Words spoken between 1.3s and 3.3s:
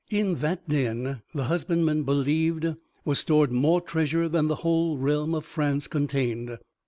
the husbandman believed, was